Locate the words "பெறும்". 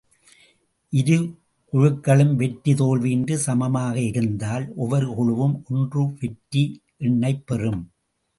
7.45-7.81